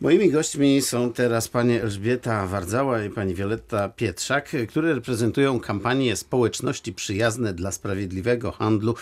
Moimi 0.00 0.30
gośćmi 0.30 0.82
są 0.82 1.12
teraz 1.12 1.48
pani 1.48 1.74
Elżbieta 1.74 2.46
Wardzała 2.46 3.04
i 3.04 3.10
pani 3.10 3.34
Wioletta 3.34 3.88
Pietrzak, 3.88 4.50
które 4.68 4.94
reprezentują 4.94 5.60
kampanię 5.60 6.16
Społeczności 6.16 6.92
Przyjazne 6.92 7.52
dla 7.52 7.72
Sprawiedliwego 7.72 8.52
Handlu 8.52 8.94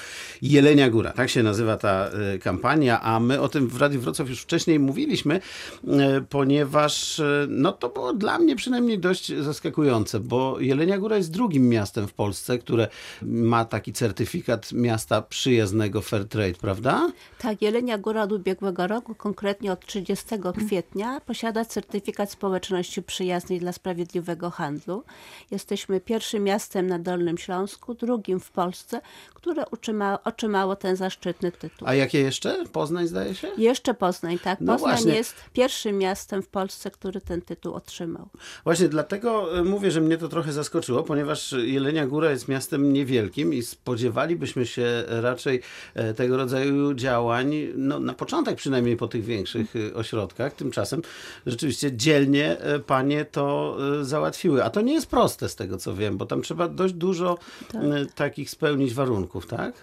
Jelenia 0.43 0.91
Góra. 0.91 1.13
Tak 1.13 1.31
się 1.31 1.43
nazywa 1.43 1.77
ta 1.77 2.09
e, 2.35 2.39
kampania, 2.39 3.01
a 3.01 3.21
my 3.21 3.41
o 3.41 3.49
tym 3.49 3.69
w 3.69 3.81
Radiu 3.81 4.01
Wrocław 4.01 4.29
już 4.29 4.41
wcześniej 4.41 4.79
mówiliśmy, 4.79 5.41
e, 5.89 6.21
ponieważ 6.21 7.21
e, 7.21 7.47
no 7.49 7.73
to 7.73 7.89
było 7.89 8.13
dla 8.13 8.39
mnie 8.39 8.57
przynajmniej 8.57 8.99
dość 8.99 9.33
zaskakujące, 9.37 10.21
bo 10.21 10.61
Jelenia 10.61 10.99
Góra 10.99 11.17
jest 11.17 11.31
drugim 11.31 11.69
miastem 11.69 12.09
w 12.09 12.13
Polsce, 12.13 12.59
które 12.59 12.89
ma 13.23 13.65
taki 13.65 13.93
certyfikat 13.93 14.73
miasta 14.73 15.23
przyjaznego 15.23 16.03
Fair 16.03 16.29
Trade, 16.29 16.55
prawda? 16.61 17.13
Tak, 17.39 17.63
Jelenia 17.63 17.99
Góra 17.99 18.23
od 18.23 18.33
ubiegłego 18.33 18.87
roku, 18.87 19.15
konkretnie 19.15 19.73
od 19.73 19.87
30 19.87 20.27
kwietnia, 20.57 20.82
posiada 21.27 21.65
certyfikat 21.65 22.31
społeczności 22.31 23.03
przyjaznej 23.03 23.61
dla 23.61 23.73
sprawiedliwego 23.73 24.51
handlu. 24.51 25.05
Jesteśmy 25.51 26.01
pierwszym 26.01 26.45
miastem 26.45 26.87
na 26.87 26.99
Dolnym 26.99 27.39
Śląsku, 27.39 27.95
drugim 27.95 28.41
w 28.41 28.51
Polsce, 28.51 29.01
które 29.35 29.65
utrzyma, 29.71 30.19
otrzymało 30.25 30.77
ten 30.77 30.97
zaszczytny 30.97 31.53
tytuł. 31.53 31.89
A 31.89 31.95
jakie 31.95 32.21
jeszcze? 32.21 32.65
Poznań 32.73 33.07
zdaje 33.07 33.35
się? 33.35 33.49
Jeszcze 33.59 33.95
Poznań, 33.95 34.39
tak. 34.39 34.61
No 34.61 34.73
Poznań 34.73 34.91
właśnie. 34.91 35.15
jest 35.15 35.35
pierwszym 35.53 35.99
miastem 35.99 36.43
w 36.43 36.49
Polsce, 36.49 36.91
który 36.91 37.21
ten 37.21 37.43
tytuł 37.43 37.75
otrzymał. 37.75 38.29
Właśnie 38.65 38.89
dlatego 38.89 39.59
e, 39.59 39.65
mówię, 39.65 39.91
że 39.91 40.01
mnie 40.01 40.19
to 40.19 40.29
trochę 40.29 40.53
zaskoczyło, 40.53 41.03
ponieważ 41.03 41.53
Jelenia 41.53 42.07
Góra 42.07 42.31
jest 42.31 42.49
miastem 42.49 42.93
niewielkim 42.93 43.55
i 43.55 43.63
spodziewalibyśmy 43.63 44.67
się 44.67 45.05
raczej 45.07 45.61
e, 45.95 46.15
tego 46.15 46.37
rodzaju 46.37 46.95
działań, 46.95 47.55
no, 47.77 48.01
na 48.01 48.15
początek 48.15 48.57
przynajmniej 48.57 48.97
po 48.97 49.09
tych 49.09 49.25
większych 49.25 49.77
e, 49.77 49.95
ośrodkach. 49.95 50.55
Tymczasem 50.73 51.03
rzeczywiście 51.47 51.97
dzielnie 51.97 52.59
e, 52.59 52.79
panie 52.79 53.25
to 53.25 53.77
e, 54.01 54.05
załatwiły. 54.05 54.65
A 54.65 54.71
to 54.71 54.81
nie 54.81 54.93
jest 54.93 55.07
proste 55.07 55.49
z 55.49 55.57
tego 55.57 55.79
co 55.79 55.95
wiem, 55.95 56.17
bo 56.17 56.27
tam 56.27 56.43
trzeba 56.43 56.69
dość 56.69 56.95
dużo 56.95 57.39
e, 57.75 58.07
takich 58.15 58.51
spełnić 58.51 58.95
warunków, 58.95 59.47
tak? 59.47 59.75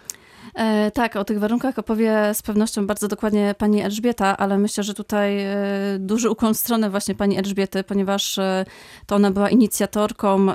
E, 0.54 0.90
tak, 0.90 1.16
o 1.16 1.24
tych 1.24 1.38
warunkach 1.38 1.78
opowie 1.78 2.34
z 2.34 2.42
pewnością 2.42 2.86
bardzo 2.86 3.08
dokładnie 3.08 3.54
pani 3.58 3.82
Elżbieta, 3.82 4.36
ale 4.36 4.58
myślę, 4.58 4.84
że 4.84 4.94
tutaj 4.94 5.38
e, 5.38 5.54
duży 5.98 6.30
ukłon 6.30 6.54
w 6.54 6.56
stronę 6.56 6.90
właśnie 6.90 7.14
pani 7.14 7.38
Elżbiety, 7.38 7.84
ponieważ 7.84 8.38
e, 8.38 8.64
to 9.06 9.16
ona 9.16 9.30
była 9.30 9.50
inicjatorką 9.50 10.46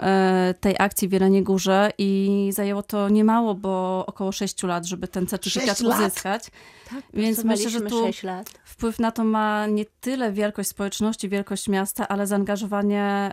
tej 0.60 0.76
akcji 0.80 1.08
w 1.08 1.12
Jeleniej 1.12 1.44
Górze 1.44 1.92
i 1.98 2.50
zajęło 2.54 2.84
to 2.84 3.10
niemało, 3.10 3.56
bo 3.56 4.06
około 4.06 4.32
6 4.32 4.64
lat, 4.64 4.86
żeby 4.86 5.08
ten 5.08 5.28
certyfikat 5.28 5.82
uzyskać. 5.82 6.44
Tak, 6.90 7.04
Więc 7.14 7.44
myślę, 7.44 7.70
że 7.70 7.82
tu 7.82 8.06
6 8.06 8.24
lat. 8.24 8.50
wpływ 8.66 9.00
na 9.00 9.12
to 9.12 9.24
ma 9.24 9.68
nie 9.68 9.86
tyle 9.86 10.32
wielkość 10.32 10.70
społeczności, 10.70 11.30
wielkość 11.30 11.68
miasta, 11.68 12.08
ale 12.08 12.28
zaangażowanie 12.28 13.32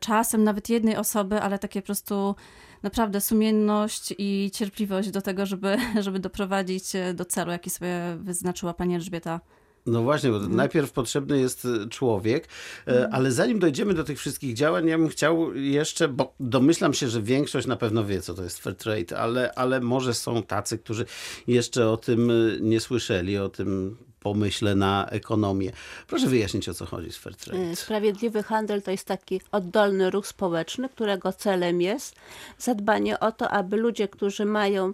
czasem 0.00 0.44
nawet 0.44 0.68
jednej 0.68 0.96
osoby, 0.96 1.40
ale 1.40 1.58
takie 1.58 1.82
po 1.82 1.86
prostu 1.86 2.34
naprawdę 2.82 3.20
sumienność 3.20 4.14
i 4.18 4.50
cierpliwość 4.54 5.10
do 5.10 5.22
tego, 5.22 5.46
żeby, 5.46 5.76
żeby 6.04 6.18
doprowadzić 6.18 6.96
e, 6.96 7.14
do 7.14 7.24
celu, 7.24 7.52
jaki 7.52 7.70
sobie 7.70 8.16
wyznaczyła 8.20 8.74
pani 8.74 8.94
Elżbieta. 8.94 9.40
No 9.86 10.02
właśnie, 10.02 10.30
bo 10.30 10.38
najpierw 10.38 10.92
potrzebny 10.92 11.40
jest 11.40 11.64
e, 11.64 11.88
człowiek, 11.88 12.48
e, 12.88 13.08
ale 13.12 13.32
zanim 13.32 13.58
dojdziemy 13.58 13.94
do 13.94 14.04
tych 14.04 14.18
wszystkich 14.18 14.54
działań, 14.54 14.86
ja 14.86 14.98
bym 14.98 15.08
chciał 15.08 15.54
jeszcze, 15.54 16.08
bo 16.08 16.34
domyślam 16.40 16.94
się, 16.94 17.08
że 17.08 17.22
większość 17.22 17.66
na 17.66 17.76
pewno 17.76 18.04
wie, 18.04 18.20
co 18.20 18.34
to 18.34 18.42
jest 18.42 18.58
fair 18.58 18.76
trade, 18.76 19.18
ale, 19.18 19.52
ale 19.54 19.80
może 19.80 20.14
są 20.14 20.42
tacy, 20.42 20.78
którzy 20.78 21.04
jeszcze 21.46 21.88
o 21.88 21.96
tym 21.96 22.32
nie 22.60 22.80
słyszeli, 22.80 23.38
o 23.38 23.48
tym 23.48 23.96
pomyśle 24.22 24.74
na 24.74 25.06
ekonomię. 25.10 25.72
Proszę 26.06 26.26
wyjaśnić, 26.26 26.68
o 26.68 26.74
co 26.74 26.86
chodzi 26.86 27.12
z 27.12 27.16
fair 27.16 27.36
trade. 27.36 27.62
E, 27.62 27.76
Sprawiedliwy 27.76 28.42
handel 28.42 28.82
to 28.82 28.90
jest 28.90 29.06
taki 29.06 29.40
oddolny 29.52 30.10
ruch 30.10 30.26
społeczny, 30.26 30.88
którego 30.88 31.32
celem 31.32 31.80
jest 31.80 32.14
zadbanie 32.58 33.20
o 33.20 33.32
to, 33.32 33.50
aby 33.50 33.76
ludzie, 33.76 34.08
którzy 34.08 34.44
mają 34.44 34.92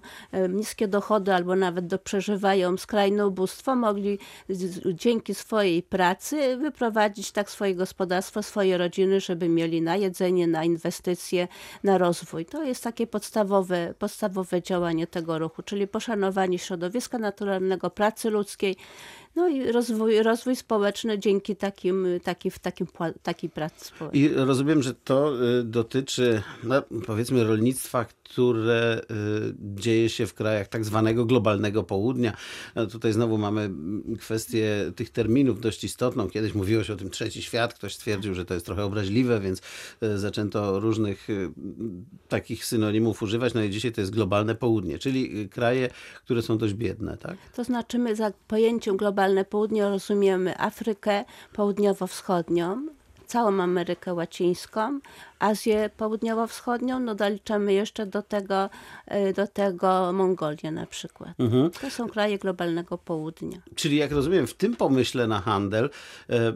niskie 0.49 0.89
dochody 0.89 1.35
albo 1.35 1.57
nawet 1.57 1.87
do, 1.87 1.99
przeżywają 1.99 2.77
skrajne 2.77 3.27
ubóstwo, 3.27 3.77
mogli 3.77 4.19
dzięki 4.95 5.35
swojej 5.35 5.83
pracy 5.83 6.57
wyprowadzić 6.57 7.33
tak 7.33 7.51
swoje 7.51 7.75
gospodarstwo, 7.75 8.43
swoje 8.43 8.79
rodziny, 8.79 9.21
żeby 9.21 9.49
mieli 9.49 9.83
na 9.83 9.97
jedzenie, 9.97 10.47
na 10.47 10.65
inwestycje, 10.65 11.49
na 11.85 11.99
rozwój. 11.99 12.47
To 12.47 12.65
jest 12.65 12.85
takie 12.85 13.07
podstawowe, 13.07 13.95
podstawowe 13.99 14.63
działanie 14.63 15.07
tego 15.07 15.39
ruchu, 15.39 15.63
czyli 15.63 15.87
poszanowanie 15.87 16.59
środowiska 16.59 17.19
naturalnego, 17.19 17.91
pracy 17.91 18.31
ludzkiej, 18.31 18.77
no 19.39 19.49
i 19.49 19.73
rozwój, 19.73 20.23
rozwój 20.23 20.57
społeczny 20.57 21.19
dzięki 21.19 21.57
takim, 21.57 22.07
taki, 22.23 22.51
w 22.51 22.59
takim, 22.59 22.87
takiej 23.23 23.51
pracy 23.51 23.85
społecznej. 23.85 24.23
I 24.23 24.29
rozumiem, 24.29 24.83
że 24.83 24.95
to 24.95 25.45
y, 25.61 25.65
dotyczy, 25.65 26.43
no, 26.65 26.83
powiedzmy, 27.07 27.45
rolnictwa, 27.45 28.05
które 28.05 29.01
y, 29.01 29.55
dzieje 29.59 30.09
się 30.09 30.27
w 30.27 30.35
krajach 30.35 30.69
tak 30.69 30.85
zwanego 30.85 31.25
globalnego 31.25 31.83
południa. 31.83 32.33
No, 32.75 32.87
tutaj 32.87 33.13
znowu 33.13 33.39
mamy 33.39 33.61
mm, 33.61 34.17
kwestię 34.21 34.93
tych 34.97 35.11
terminów 35.11 35.61
dość 35.61 35.85
istotną. 35.85 36.31
Kiedyś 36.31 36.55
mówiło 36.55 36.85
się 36.85 36.93
o 36.93 36.97
tym 36.97 37.11
trzeci 37.11 37.43
świat, 37.43 37.75
ktoś 37.75 37.95
stwierdził, 37.95 38.35
że 38.35 38.45
to 38.45 38.55
jest 38.55 38.67
trochę 38.67 38.85
obraźliwe, 38.85 39.41
więc 39.41 39.63
y, 40.03 40.19
zaczęto 40.19 40.81
różnych 40.81 41.29
takich 42.29 42.65
synonimów 42.65 43.23
używać. 43.23 43.55
No 43.55 43.63
i 43.63 43.71
dzisiaj 43.71 43.93
to 43.93 44.01
jest 44.01 44.13
globalne 44.13 44.55
południe, 44.55 44.99
czyli 44.99 45.49
kraje, 45.49 45.91
które 46.25 46.43
są 46.43 46.59
dość 46.59 46.75
biedne, 46.75 47.17
tak? 47.17 47.37
To 47.57 47.65
znaczy 47.65 47.99
my 47.99 48.17
za 48.17 48.33
pojęciem 48.49 48.97
globalne 49.29 49.45
południe 49.45 49.89
rozumiemy 49.89 50.59
Afrykę 50.59 51.25
południowo-wschodnią, 51.53 52.87
całą 53.29 53.63
Amerykę 53.63 54.15
Łacińską, 54.15 55.01
Azję 55.39 55.91
Południowo-Wschodnią, 55.97 57.01
no 57.01 57.15
doliczamy 57.15 57.73
jeszcze 57.73 58.07
do 58.07 58.23
tego, 58.23 58.71
e, 59.07 59.33
do 59.33 59.47
tego 59.47 60.13
Mongolię 60.13 60.71
na 60.73 60.87
przykład. 60.87 61.31
To 61.81 61.91
są 61.91 62.09
kraje 62.09 62.39
globalnego 62.39 62.99
południa. 62.99 63.59
Czyli 63.75 63.97
jak 63.97 64.13
rozumiem, 64.13 64.47
w 64.47 64.55
tym 64.55 64.77
pomyśle 64.77 65.27
na 65.27 65.41
handel 65.41 65.91
e, 66.31 66.53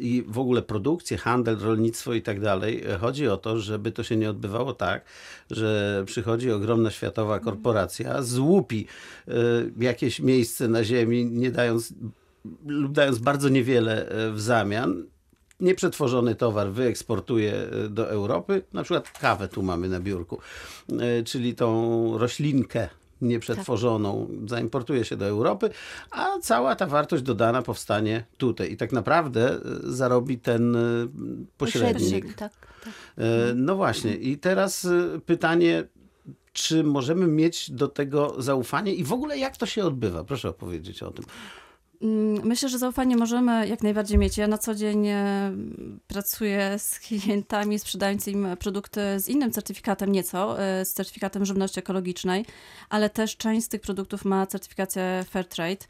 i 0.00 0.24
w 0.28 0.38
ogóle 0.38 0.62
produkcję, 0.62 1.16
handel, 1.16 1.58
rolnictwo 1.58 2.14
i 2.14 2.22
tak 2.22 2.40
dalej, 2.40 2.84
chodzi 3.00 3.28
o 3.28 3.36
to, 3.36 3.58
żeby 3.58 3.92
to 3.92 4.02
się 4.02 4.16
nie 4.16 4.30
odbywało 4.30 4.72
tak, 4.72 5.04
że 5.50 6.02
przychodzi 6.06 6.50
ogromna 6.50 6.90
światowa 6.90 7.40
korporacja, 7.40 8.22
złupi 8.22 8.86
e, 9.28 9.32
jakieś 9.78 10.20
miejsce 10.20 10.68
na 10.68 10.84
ziemi, 10.84 11.26
nie 11.26 11.50
dając 11.50 11.94
lub 12.66 12.92
dając 12.92 13.18
bardzo 13.18 13.48
niewiele 13.48 14.06
w 14.32 14.40
zamian, 14.40 15.04
nieprzetworzony 15.60 16.34
towar 16.34 16.70
wyeksportuje 16.70 17.52
e, 17.52 17.88
do 17.88 18.10
Europy, 18.10 18.62
na 18.72 18.82
przykład 18.82 19.18
kawę 19.18 19.48
tu 19.48 19.62
mamy 19.62 19.88
na 19.88 20.00
biurku, 20.00 20.38
e, 21.00 21.22
czyli 21.22 21.54
tą 21.54 22.18
roślinkę 22.18 22.88
nieprzetworzoną 23.22 24.28
zaimportuje 24.46 25.04
się 25.04 25.16
do 25.16 25.26
Europy, 25.26 25.70
a 26.10 26.26
cała 26.40 26.76
ta 26.76 26.86
wartość 26.86 27.22
dodana 27.22 27.62
powstanie 27.62 28.24
tutaj 28.36 28.72
i 28.72 28.76
tak 28.76 28.92
naprawdę 28.92 29.50
e, 29.50 29.58
zarobi 29.82 30.38
ten 30.38 30.76
pośrednik. 31.58 32.34
Tak, 32.34 32.52
tak. 32.84 32.92
No 33.54 33.76
właśnie 33.76 34.16
i 34.16 34.38
teraz 34.38 34.88
pytanie, 35.26 35.84
czy 36.52 36.84
możemy 36.84 37.26
mieć 37.26 37.70
do 37.70 37.88
tego 37.88 38.42
zaufanie 38.42 38.94
i 38.94 39.04
w 39.04 39.12
ogóle 39.12 39.38
jak 39.38 39.56
to 39.56 39.66
się 39.66 39.84
odbywa? 39.84 40.24
Proszę 40.24 40.48
opowiedzieć 40.48 41.02
o 41.02 41.10
tym. 41.10 41.24
Mm, 42.02 42.40
Myślę, 42.44 42.68
że 42.68 42.78
zaufanie 42.78 43.16
możemy 43.16 43.68
jak 43.68 43.82
najbardziej 43.82 44.18
mieć. 44.18 44.38
Ja 44.38 44.46
na 44.46 44.58
co 44.58 44.74
dzień 44.74 45.06
e, 45.08 45.52
pracuję 46.06 46.74
z 46.78 46.98
klientami, 47.00 47.78
sprzedając 47.78 48.28
im 48.28 48.46
produkty 48.58 49.00
z 49.20 49.28
innym 49.28 49.52
certyfikatem 49.52 50.12
nieco, 50.12 50.62
e, 50.62 50.84
z 50.84 50.92
certyfikatem 50.94 51.44
żywności 51.44 51.78
ekologicznej, 51.80 52.46
ale 52.88 53.10
też 53.10 53.36
część 53.36 53.66
z 53.66 53.68
tych 53.68 53.80
produktów 53.80 54.24
ma 54.24 54.46
certyfikację 54.46 55.24
Fairtrade. 55.30 55.86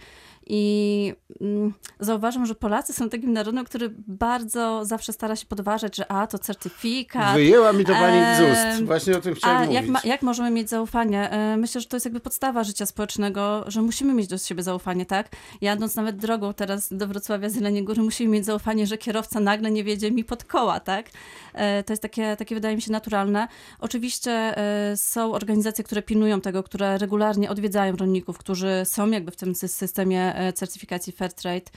I 0.47 1.15
mm, 1.41 1.75
zauważam, 2.01 2.47
że 2.47 2.55
Polacy 2.55 2.93
są 2.93 3.09
takim 3.09 3.33
narodem, 3.33 3.65
który 3.65 3.95
bardzo 4.07 4.85
zawsze 4.85 5.13
stara 5.13 5.37
się 5.37 5.47
podważać, 5.47 5.97
że 5.97 6.13
a, 6.13 6.27
to 6.27 6.39
certyfikat. 6.39 7.35
Wyjęła 7.35 7.73
mi 7.73 7.85
to 7.85 7.93
pani 7.93 8.21
z 8.37 8.41
ust. 8.41 8.85
Właśnie 8.87 9.17
o 9.17 9.21
tym 9.21 9.35
chciałem 9.35 9.57
A 9.57 9.61
mówić. 9.61 9.75
jak, 9.75 9.87
ma, 9.89 10.01
jak 10.05 10.23
możemy 10.23 10.51
mieć 10.51 10.69
zaufanie? 10.69 11.31
E, 11.31 11.57
Myślę, 11.57 11.81
że 11.81 11.87
to 11.87 11.97
jest 11.97 12.07
jakby 12.07 12.21
podstawa 12.21 12.65
życia 12.65 12.87
społecznego, 12.87 13.65
że 13.67 13.83
musimy 13.83 14.15
mieć 14.15 14.27
do 14.29 14.39
siebie 14.39 14.63
zaufanie, 14.63 15.07
tak? 15.07 15.29
Jadąc 15.61 15.95
nawet 16.03 16.17
drogą 16.17 16.55
teraz 16.55 16.93
do 16.93 17.07
Wrocławia 17.07 17.49
z 17.49 17.55
Jeleniej 17.55 17.85
Góry, 17.85 18.03
musimy 18.03 18.31
mieć 18.31 18.45
zaufanie, 18.45 18.87
że 18.87 18.99
kierowca 18.99 19.41
nagle 19.41 19.71
nie 19.71 19.85
wiedzie 19.85 20.11
mi 20.11 20.25
pod 20.25 20.45
koła, 20.45 20.81
tak? 20.81 21.11
E, 21.55 21.83
To 21.83 21.93
jest 21.93 22.03
takie, 22.03 22.37
takie 22.37 22.55
wydaje 22.55 22.77
mi 22.77 22.83
się 22.83 22.93
naturalne. 22.93 23.49
Oczywiście 23.81 24.31
e, 24.33 24.97
są 24.97 25.33
organizacje, 25.33 25.85
które 25.85 26.03
pilnują 26.03 26.41
tego, 26.41 26.63
które 26.63 26.99
regularnie 26.99 27.51
odwiedzają 27.51 27.97
rolników, 27.97 28.39
którzy 28.39 28.83
są 28.85 29.11
jakby 29.11 29.31
w 29.31 29.37
tym 29.37 29.53
sy- 29.55 29.69
systemie 29.69 30.35
e, 30.37 30.53
certyfikacji 30.53 31.13
Fairtrade 31.13 31.71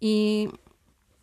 i 0.00 0.48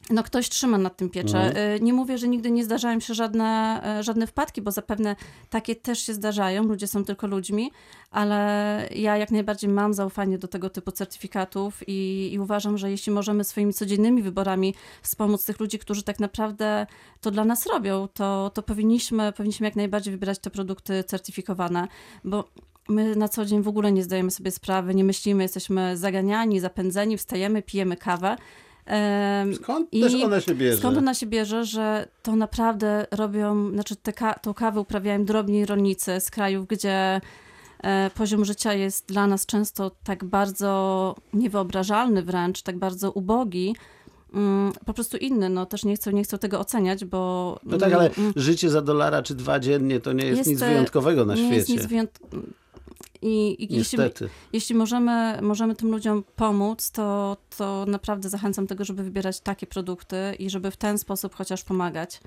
no 0.10 0.24
ktoś 0.24 0.50
trzyma 0.50 0.78
nad 0.78 0.98
tym 0.98 1.10
pieczę. 1.10 1.40
Mhm. 1.40 1.76
Y, 1.76 1.80
Nie 1.82 1.94
mówię, 1.94 2.18
że 2.18 2.28
nigdy 2.28 2.52
nie 2.52 2.64
zdarzają 2.64 3.00
się 3.00 3.14
żadne, 3.14 3.82
e, 4.00 4.04
żadne 4.04 4.28
wpadki, 4.28 4.62
bo 4.62 4.72
zapewne 4.72 5.16
takie 5.50 5.76
też 5.76 6.00
się 6.00 6.14
zdarzają, 6.14 6.64
ludzie 6.64 6.88
są 6.88 7.06
tylko 7.06 7.28
ludźmi, 7.28 7.72
ale 8.12 8.90
ja 8.96 9.18
jak 9.18 9.32
najbardziej 9.32 9.70
mam 9.70 9.94
zaufanie 9.94 10.38
do 10.38 10.48
tego 10.48 10.70
typu 10.70 10.92
certyfikatów 10.92 11.84
i, 11.88 12.30
i 12.34 12.40
uważam, 12.40 12.78
że 12.78 12.92
jeśli 12.92 13.12
możemy 13.12 13.44
swoimi 13.44 13.74
codziennymi 13.74 14.22
wyborami 14.22 14.76
wspomóc 15.02 15.46
tych 15.46 15.60
ludzi, 15.60 15.80
którzy 15.80 16.04
tak 16.04 16.20
naprawdę 16.20 16.88
to 17.22 17.32
dla 17.32 17.46
nas 17.46 17.66
robią, 17.66 18.08
to, 18.14 18.52
to 18.54 18.64
powinniśmy, 18.64 19.34
powinniśmy 19.34 19.68
jak 19.68 19.76
najbardziej 19.76 20.12
wybierać 20.12 20.40
te 20.40 20.50
produkty 20.50 21.04
certyfikowane, 21.04 21.88
bo 22.24 22.50
my 22.90 23.16
na 23.16 23.28
co 23.28 23.46
dzień 23.46 23.62
w 23.62 23.68
ogóle 23.68 23.92
nie 23.92 24.04
zdajemy 24.04 24.32
sobie 24.32 24.52
sprawy, 24.52 24.96
nie 24.96 25.04
myślimy, 25.04 25.44
jesteśmy 25.44 25.98
zaganiani, 25.98 26.60
zapędzeni, 26.60 27.18
wstajemy, 27.18 27.62
pijemy 27.62 27.98
kawę. 27.98 28.36
Skąd 29.56 29.94
I 29.94 30.02
też 30.02 30.14
ona 30.24 30.42
się 30.42 30.56
bierze? 30.56 30.78
Skąd 30.78 30.98
ona 30.98 31.14
się 31.14 31.26
bierze, 31.26 31.66
że 31.66 32.08
to 32.24 32.36
naprawdę 32.36 33.08
robią, 33.12 33.72
znaczy 33.72 33.96
te 33.96 34.14
ka- 34.14 34.34
tą 34.34 34.54
kawę 34.54 34.80
uprawiają 34.80 35.26
drobni 35.26 35.66
rolnicy 35.66 36.20
z 36.20 36.32
krajów, 36.32 36.68
gdzie 36.68 37.22
e, 37.84 38.10
poziom 38.16 38.46
życia 38.46 38.74
jest 38.74 39.08
dla 39.08 39.28
nas 39.28 39.46
często 39.46 39.92
tak 40.04 40.24
bardzo 40.24 41.16
niewyobrażalny 41.34 42.22
wręcz, 42.24 42.62
tak 42.62 42.78
bardzo 42.78 43.12
ubogi, 43.12 43.76
mm, 44.34 44.74
po 44.86 44.94
prostu 44.94 45.18
inny. 45.18 45.50
No 45.50 45.66
też 45.66 45.86
nie 45.86 45.96
chcę, 45.96 46.14
nie 46.14 46.24
chcę 46.24 46.38
tego 46.38 46.60
oceniać, 46.60 47.06
bo... 47.06 47.60
No 47.64 47.78
tak, 47.78 47.94
ale 47.94 48.12
mm, 48.18 48.34
życie 48.36 48.70
za 48.70 48.82
dolara 48.82 49.24
czy 49.24 49.36
dwa 49.36 49.60
dziennie 49.60 50.00
to 50.00 50.14
nie 50.14 50.26
jest, 50.26 50.38
Jest, 50.38 50.50
nic 50.50 50.62
e, 50.62 50.70
wyjątkowego 50.70 51.26
na 51.26 51.34
nie 51.36 51.40
świecie. 51.42 51.56
jest 51.56 51.70
nic 51.70 51.86
wyjąt... 51.86 52.20
I, 53.24 53.64
i 53.64 53.76
jeśli, 53.76 54.00
jeśli 54.54 54.76
możemy, 54.76 55.40
możemy 55.42 55.76
tym 55.76 55.92
ludziom 55.92 56.24
pomóc, 56.36 56.92
to, 56.92 57.38
to 57.58 57.86
naprawdę 57.88 58.30
zachęcam 58.30 58.68
tego, 58.68 58.86
żeby 58.86 59.04
wybierać 59.04 59.40
takie 59.40 59.68
produkty 59.68 60.16
i 60.40 60.50
żeby 60.50 60.72
w 60.72 60.78
ten 60.78 60.98
sposób 60.98 61.36
chociaż 61.36 61.64
pomagać. 61.64 62.22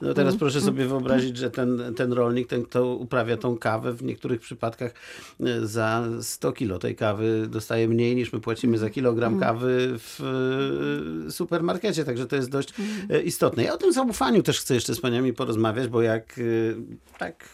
No 0.00 0.06
Mm. 0.08 0.14
teraz 0.16 0.36
proszę 0.36 0.60
sobie 0.60 0.86
wyobrazić, 0.86 1.36
że 1.36 1.50
ten, 1.50 1.94
ten 1.96 2.12
rolnik, 2.12 2.48
ten 2.48 2.64
kto 2.64 2.94
uprawia 2.94 3.36
tą 3.36 3.58
kawę, 3.58 3.92
w 3.92 4.02
niektórych 4.02 4.40
przypadkach 4.40 4.94
e, 5.40 5.66
za 5.66 6.04
100 6.20 6.52
kilo 6.52 6.78
tej 6.78 6.96
kawy 6.96 7.46
dostaje 7.50 7.88
mniej 7.88 8.16
niż 8.16 8.32
my 8.32 8.40
płacimy 8.40 8.78
za 8.78 8.84
Mm. 8.86 8.94
kilogram 8.94 9.40
kawy 9.40 9.94
w 9.98 10.20
e, 11.26 11.30
supermarkecie, 11.30 12.04
także 12.04 12.26
to 12.26 12.36
jest 12.36 12.50
dość 12.50 12.72
Mm. 12.78 12.90
e, 13.10 13.22
istotne. 13.22 13.62
Ja 13.62 13.74
o 13.74 13.76
tym 13.76 13.92
zaufaniu 13.92 14.42
też 14.42 14.60
chcę 14.60 14.74
jeszcze 14.74 14.94
z 14.94 15.00
paniami 15.00 15.32
porozmawiać, 15.32 15.88
bo 15.88 16.02
jak 16.02 16.40
tak 17.18 17.48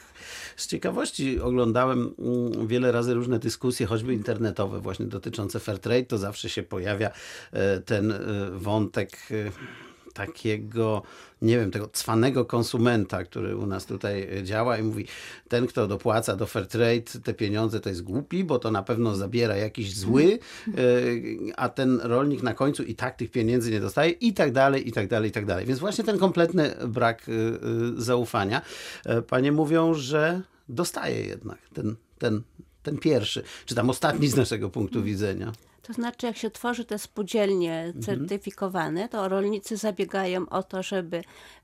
z 0.57 0.67
ciekawości 0.67 1.41
oglądałem 1.41 2.15
mm, 2.19 2.67
wiele 2.67 2.93
razy 2.93 3.15
różne 3.15 3.39
dyskusje, 3.39 3.87
choćby 3.87 4.15
internetowe, 4.15 4.81
właśnie 4.81 5.07
dotyczące 5.07 5.61
Fairtrade, 5.61 6.05
to 6.05 6.19
zawsze 6.19 6.49
się 6.49 6.63
pojawia 6.63 7.11
e, 7.53 7.81
ten 7.81 8.13
e, 8.13 8.19
wątek 8.53 9.19
e, 9.31 9.88
takiego, 10.19 11.03
nie 11.43 11.59
wiem, 11.59 11.71
tego 11.71 11.89
cwanego 11.93 12.45
konsumenta, 12.45 13.25
który 13.25 13.57
u 13.57 13.67
nas 13.67 13.87
tutaj 13.87 14.29
działa 14.43 14.79
i 14.79 14.83
mówi, 14.83 15.07
ten, 15.49 15.67
kto 15.67 15.87
dopłaca 15.87 16.37
do 16.37 16.47
Fairtrade 16.47 17.21
te 17.25 17.35
pieniądze, 17.35 17.81
to 17.81 17.89
jest 17.89 18.03
głupi, 18.03 18.45
bo 18.45 18.59
to 18.59 18.71
na 18.71 18.83
pewno 18.83 19.15
zabiera 19.15 19.57
jakiś 19.57 19.97
zły, 19.97 20.39
e, 20.69 20.73
a 21.57 21.69
ten 21.69 22.01
rolnik 22.03 22.43
na 22.43 22.55
końcu 22.55 22.83
i 22.83 22.95
tak 22.95 23.17
tych 23.17 23.31
pieniędzy 23.31 23.71
nie 23.71 23.81
dostaje 23.81 24.11
i 24.11 24.33
tak 24.33 24.53
dalej, 24.53 24.89
i 24.89 24.93
tak 24.93 25.09
dalej, 25.09 25.31
i 25.31 25.33
tak 25.33 25.47
dalej. 25.47 25.67
Więc 25.67 25.81
właśnie 25.81 26.05
ten 26.05 26.19
kompletny 26.19 26.75
brak 26.89 27.29
e, 27.29 27.33
e, 27.33 27.37
zaufania. 27.97 28.63
Panie 29.29 29.53
mówią, 29.53 29.95
że 29.95 30.41
dostaje 30.69 31.25
jednak 31.25 31.59
ten, 31.75 31.97
ten, 32.19 32.43
ten 32.83 32.99
pierwszy, 32.99 33.43
czy 33.67 33.75
tam 33.75 33.91
ostatni 33.91 34.29
z 34.29 34.37
naszego 34.37 34.71
punktu 34.71 35.03
widzenia. 35.03 35.53
To 35.89 35.95
znaczy, 35.95 36.27
jak 36.27 36.37
się 36.37 36.51
tworzy 36.51 36.85
te 36.85 36.99
spółdzielnie 36.99 37.93
certyfikowane, 38.01 39.09
to 39.09 39.29
rolnicy 39.29 39.77
zabiegają 39.77 40.49
o 40.49 40.63
to, 40.63 40.83
żeby 40.83 41.23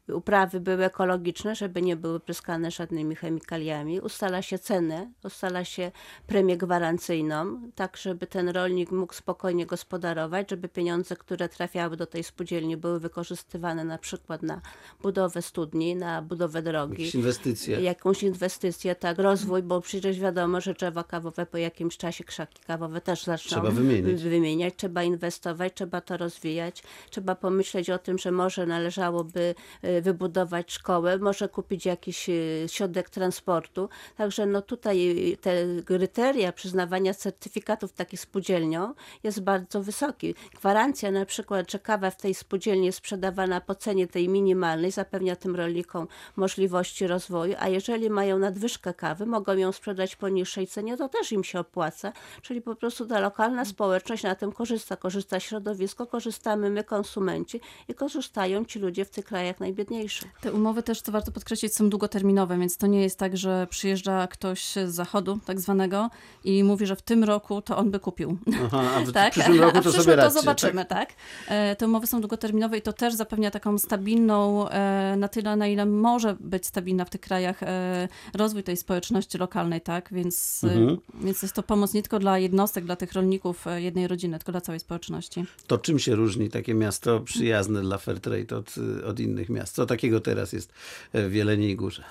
uprawy 0.09 0.61
były 0.61 0.85
ekologiczne, 0.85 1.55
żeby 1.55 1.83
nie 1.83 1.97
były 1.97 2.21
pryskane 2.21 2.71
żadnymi 2.71 3.17
chemikaliami. 3.17 4.01
Ustala 4.01 4.43
się 4.43 4.59
cenę, 4.59 5.11
ustala 5.25 5.65
się 5.65 5.93
premię 6.27 6.57
gwarancyjną, 6.57 7.71
tak 7.75 7.97
żeby 7.97 8.27
ten 8.27 8.49
rolnik 8.49 8.91
mógł 8.91 9.15
spokojnie 9.15 9.67
gospodarować, 9.67 10.51
żeby 10.51 10.69
pieniądze, 10.69 11.17
które 11.17 11.49
trafiały 11.49 11.97
do 11.97 12.07
tej 12.07 12.25
spółdzielni 12.25 12.77
były 12.77 13.01
wykorzystywane 13.01 13.85
na 13.85 13.99
przykład 13.99 14.43
na 14.43 14.61
budowę 15.03 15.43
studni, 15.43 15.97
na 15.97 16.23
budowę 16.23 16.63
drogi 16.63 16.93
Jakieś 16.93 17.15
inwestycje. 17.15 17.81
jakąś 17.81 18.23
inwestycję, 18.23 18.95
tak, 18.95 19.19
rozwój, 19.19 19.63
bo 19.63 19.81
przecież 19.81 20.21
wiadomo, 20.21 20.61
że 20.61 20.75
drzewa 20.75 21.05
kawowe 21.05 21.47
po 21.47 21.59
jakimś 21.59 21.97
czasie, 21.97 22.25
krzaki 22.25 22.63
kawowe 22.67 23.01
też 23.01 23.25
zaczną 23.25 23.51
Trzeba 23.51 23.71
wymienić. 23.71 24.14
Wymieniać, 24.23 24.75
trzeba 24.77 25.03
inwestować, 25.03 25.73
trzeba 25.75 26.01
to 26.01 26.17
rozwijać, 26.17 26.83
trzeba 27.11 27.35
pomyśleć 27.35 27.91
o 27.91 27.99
tym, 27.99 28.19
że 28.19 28.33
może 28.33 28.67
należałoby 28.67 29.55
y, 29.85 30.03
wybudować 30.03 30.73
szkołę, 30.73 31.19
może 31.19 31.49
kupić 31.49 31.87
jakiś 31.87 32.29
y, 32.29 32.65
środek 32.67 33.11
transportu, 33.11 33.89
także 34.17 34.47
no 34.47 34.63
tutaj 34.63 35.31
y, 35.33 35.37
te 35.37 35.53
kryteria 35.85 36.53
przyznawania 36.53 37.15
certyfikatów 37.15 37.93
takich 37.93 38.21
spółdzielniom 38.21 38.95
jest 39.23 39.41
bardzo 39.41 39.83
wysoki. 39.83 40.35
Gwarancja 40.55 41.11
na 41.11 41.27
przykład, 41.27 41.73
że 41.73 41.79
kawa 41.79 42.11
w 42.11 42.17
tej 42.17 42.35
spółdzielni 42.35 42.87
jest 42.87 42.99
sprzedawana 42.99 43.61
po 43.61 43.75
cenie 43.75 44.07
tej 44.07 44.29
minimalnej, 44.29 44.91
zapewnia 44.91 45.37
tym 45.37 45.57
rolnikom 45.57 46.09
możliwości 46.37 47.07
rozwoju, 47.07 47.55
a 47.59 47.69
jeżeli 47.69 48.11
mają 48.11 48.39
nadwyżkę 48.39 48.95
kawy, 48.95 49.27
mogą 49.27 49.57
ją 49.57 49.73
sprzedać 49.73 50.17
po 50.17 50.29
niższej 50.29 50.67
cenie, 50.67 50.97
to 50.97 51.09
też 51.09 51.33
im 51.33 51.45
się 51.45 51.61
opłaca, 51.61 52.13
czyli 52.43 52.63
po 52.63 52.77
prostu 52.77 53.07
ta 53.07 53.21
lokalna 53.21 53.65
społeczność 53.65 53.94
na 54.25 54.35
tym 54.35 54.53
korzysta, 54.53 54.97
korzysta 54.97 55.41
środowisko, 55.41 56.07
korzystamy 56.07 56.71
my 56.71 56.85
konsumenci 56.85 57.61
i 57.89 57.95
korzystają 57.95 58.65
ci 58.65 58.79
ludzie 58.79 59.05
w 59.05 59.11
tych 59.11 59.25
krajach 59.25 59.61
najbiedniejszych. 59.61 60.31
Te 60.41 60.53
umowy 60.53 60.83
też, 60.83 61.03
co 61.03 61.13
warto 61.13 61.33
podkreślić, 61.33 61.75
są 61.75 61.91
długoterminowe, 61.91 62.59
więc 62.59 62.77
to 62.77 62.87
nie 62.87 63.03
jest 63.03 63.19
tak, 63.19 63.37
że 63.37 63.67
przyjeżdża 63.71 64.27
ktoś 64.27 64.65
z 64.65 64.95
zachodu 64.95 65.39
tak 65.47 65.61
zwanego 65.61 66.11
i 66.45 66.65
mówi, 66.65 66.87
że 66.87 66.97
w 66.97 67.03
tym 67.03 67.25
roku 67.25 67.63
to 67.63 67.77
on 67.77 67.91
by 67.91 68.01
kupił. 68.01 68.39
Aha, 68.67 68.83
a 68.97 69.01
w 69.01 69.13
tak? 69.23 69.33
przyszłym 69.33 69.61
roku 69.61 69.79
a 69.79 69.83
to 69.83 69.91
w 69.91 69.95
przyszłym 69.95 70.19
to 70.19 70.31
zobaczymy, 70.31 70.85
tak? 70.85 71.09
E, 71.49 71.77
Te 71.77 71.87
umowy 71.87 72.07
są 72.07 72.21
długoterminowe 72.21 72.79
i 72.79 72.83
to 72.83 72.93
też 72.93 73.15
zapewnia 73.15 73.51
taką 73.51 73.79
stabilną, 73.79 74.69
e, 74.69 75.15
na 75.19 75.29
tyle, 75.29 75.57
na 75.57 75.67
ile 75.67 75.87
może 75.87 76.37
być 76.41 76.67
stabilna 76.67 77.05
w 77.05 77.11
tych 77.11 77.21
krajach 77.21 77.63
e, 77.63 78.09
rozwój 78.35 78.63
tej 78.63 78.77
społeczności 78.77 79.39
lokalnej, 79.39 79.81
tak? 79.81 80.09
Więc, 80.13 80.65
Mhm. 80.65 80.99
więc 81.15 81.43
jest 81.43 81.55
to 81.55 81.63
pomoc 81.63 81.95
nie 81.95 82.03
tylko 82.03 82.19
dla 82.19 82.39
jednostek, 82.39 82.85
dla 82.85 82.97
tych 82.97 83.13
rolników 83.13 83.67
jednej 83.85 84.09
rodziny, 84.09 84.39
tylko 84.39 84.53
dla 84.53 84.61
całej 84.61 84.81
społeczności. 84.81 85.45
To 85.67 85.79
czym 85.79 85.99
się 85.99 86.15
różni 86.15 86.51
takie 86.51 86.75
miasto 86.75 87.21
przyjazne 87.21 87.83
dla 87.83 87.99
Fairtrade 87.99 88.57
od, 88.57 88.75
od 89.07 89.21
innych 89.21 89.49
miast? 89.49 89.75
Co 89.75 89.87
takiego 89.87 90.21
teraz 90.21 90.53
jest 90.53 90.73
w 91.15 91.33
Jeleniej 91.35 91.77
Górze? 91.77 92.05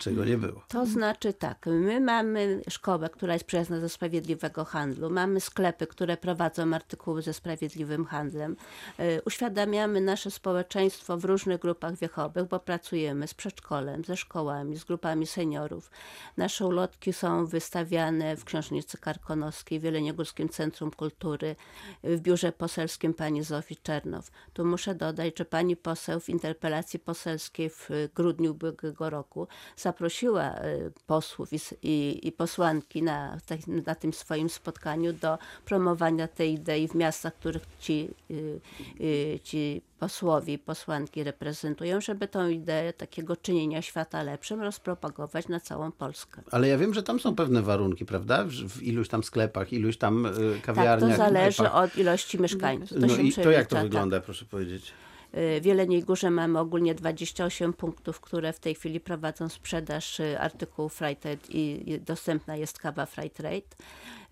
Czego 0.00 0.24
nie 0.24 0.38
było. 0.38 0.62
To 0.68 0.86
znaczy 0.86 1.32
tak, 1.32 1.66
my 1.66 2.00
mamy 2.00 2.60
szkołę, 2.68 3.10
która 3.10 3.32
jest 3.32 3.44
przyjazna 3.44 3.80
do 3.80 3.88
sprawiedliwego 3.88 4.64
handlu, 4.64 5.10
mamy 5.10 5.40
sklepy, 5.40 5.86
które 5.86 6.16
prowadzą 6.16 6.74
artykuły 6.74 7.22
ze 7.22 7.32
sprawiedliwym 7.32 8.04
handlem, 8.04 8.56
y, 9.00 9.22
uświadamiamy 9.26 10.00
nasze 10.00 10.30
społeczeństwo 10.30 11.16
w 11.16 11.24
różnych 11.24 11.60
grupach 11.60 11.96
wiekowych, 11.96 12.44
bo 12.48 12.60
pracujemy 12.60 13.28
z 13.28 13.34
przedszkolem, 13.34 14.04
ze 14.04 14.16
szkołami, 14.16 14.76
z 14.76 14.84
grupami 14.84 15.26
seniorów. 15.26 15.90
Nasze 16.36 16.66
ulotki 16.66 17.12
są 17.12 17.46
wystawiane 17.46 18.36
w 18.36 18.44
Książnicy 18.44 18.98
Karkonoskiej, 18.98 19.80
w 19.80 19.82
Jeleniogórskim 19.82 20.48
Centrum 20.48 20.90
Kultury, 20.90 21.56
w 22.04 22.20
biurze 22.20 22.52
poselskim 22.52 23.14
pani 23.14 23.42
Zofii 23.42 23.76
Czernow. 23.76 24.30
Tu 24.52 24.64
muszę 24.64 24.94
dodać, 24.94 25.38
że 25.38 25.44
pani 25.44 25.76
poseł 25.76 26.20
w 26.20 26.28
interpelacji 26.28 26.98
poselskiej 26.98 27.70
w 27.70 27.88
grudniu 28.14 28.50
ubiegłego 28.50 29.10
roku 29.10 29.48
zaprosiła 29.94 30.54
y, 30.64 30.92
posłów 31.06 31.52
i, 31.52 31.58
i, 31.82 32.28
i 32.28 32.32
posłanki 32.32 33.02
na, 33.02 33.38
te- 33.46 33.82
na 33.86 33.94
tym 33.94 34.12
swoim 34.12 34.50
spotkaniu 34.50 35.12
do 35.12 35.38
promowania 35.64 36.28
tej 36.28 36.52
idei 36.54 36.88
w 36.88 36.94
miastach, 36.94 37.34
których 37.34 37.62
ci, 37.80 38.08
y, 38.30 38.60
y, 39.00 39.40
ci 39.44 39.82
posłowie 39.98 40.54
i 40.54 40.58
posłanki 40.58 41.24
reprezentują, 41.24 42.00
żeby 42.00 42.28
tą 42.28 42.48
ideę 42.48 42.92
takiego 42.92 43.36
czynienia 43.36 43.82
świata 43.82 44.22
lepszym 44.22 44.60
rozpropagować 44.62 45.48
na 45.48 45.60
całą 45.60 45.92
Polskę. 45.92 46.42
Ale 46.50 46.68
ja 46.68 46.78
wiem, 46.78 46.94
że 46.94 47.02
tam 47.02 47.20
są 47.20 47.34
pewne 47.34 47.62
warunki, 47.62 48.04
prawda? 48.06 48.44
W, 48.44 48.82
iluś 48.82 49.08
tam 49.08 49.24
sklepach, 49.24 49.72
iluś 49.72 49.96
tam 49.96 50.26
y, 50.26 50.30
Tak, 50.30 50.62
kawiarniach. 50.62 51.10
to 51.10 51.16
zależy 51.16 51.56
knajpach. 51.56 51.82
od 51.84 51.96
ilości 51.98 52.40
mieszkańców. 52.40 53.00
To 53.00 53.06
No 53.06 53.16
i 53.16 53.32
to 53.32 53.50
jak 53.50 53.66
to 53.66 53.74
tak. 53.76 53.84
wygląda, 53.84 54.20
proszę 54.20 54.44
powiedzieć? 54.44 54.92
W 55.32 55.64
Jeleniej 55.64 56.02
Górze 56.02 56.30
mamy 56.30 56.58
ogólnie 56.58 56.94
28 56.94 57.72
punktów, 57.72 58.20
które 58.20 58.52
w 58.52 58.60
tej 58.60 58.74
chwili 58.74 59.00
prowadzą 59.00 59.48
sprzedaż 59.48 60.20
y, 60.20 60.40
artykułów 60.40 60.94
Freitrade 60.94 61.48
i 61.48 62.00
dostępna 62.00 62.56
jest 62.56 62.78
kawa 62.78 63.06
Freitrade. 63.06 63.76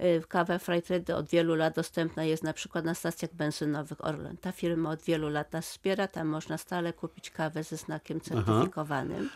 Y, 0.00 0.22
Kawa 0.28 0.58
Freitrade 0.58 1.16
od 1.16 1.28
wielu 1.28 1.54
lat 1.54 1.74
dostępna 1.74 2.24
jest 2.24 2.42
na 2.42 2.52
przykład 2.52 2.84
na 2.84 2.94
stacjach 2.94 3.34
benzynowych 3.34 4.04
Orlen. 4.04 4.36
Ta 4.36 4.52
firma 4.52 4.90
od 4.90 5.02
wielu 5.02 5.28
lat 5.28 5.52
nas 5.52 5.70
wspiera, 5.70 6.08
tam 6.08 6.28
można 6.28 6.58
stale 6.58 6.92
kupić 6.92 7.30
kawę 7.30 7.64
ze 7.64 7.76
znakiem 7.76 8.20
certyfikowanym. 8.20 9.24
Y, 9.24 9.28